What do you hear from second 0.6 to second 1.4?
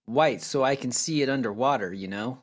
I can see it